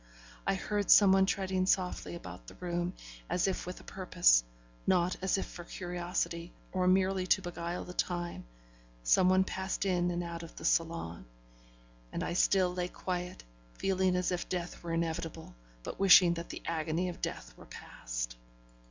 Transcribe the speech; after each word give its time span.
I 0.47 0.55
heard 0.55 0.89
some 0.89 1.11
one 1.11 1.27
treading 1.27 1.67
softly 1.67 2.15
about 2.15 2.47
the 2.47 2.55
room, 2.55 2.93
as 3.29 3.47
if 3.47 3.67
with 3.67 3.79
a 3.79 3.83
purpose, 3.83 4.43
not 4.87 5.15
as 5.21 5.37
if 5.37 5.45
for 5.45 5.63
curiosity, 5.63 6.51
or 6.71 6.87
merely 6.87 7.27
to 7.27 7.41
beguile 7.43 7.83
the 7.85 7.93
time; 7.93 8.45
some 9.03 9.29
one 9.29 9.43
passed 9.43 9.85
in 9.85 10.09
and 10.09 10.23
out 10.23 10.41
of 10.41 10.55
the 10.55 10.65
salon; 10.65 11.25
and 12.11 12.23
I 12.23 12.33
still 12.33 12.73
lay 12.73 12.87
quiet, 12.87 13.43
feeling 13.75 14.15
as 14.15 14.31
if 14.31 14.49
death 14.49 14.81
were 14.81 14.91
inevitable, 14.93 15.53
but 15.83 15.99
wishing 15.99 16.33
that 16.33 16.49
the 16.49 16.63
agony 16.65 17.07
of 17.09 17.21
death 17.21 17.55
were 17.55 17.67
past. 17.67 18.35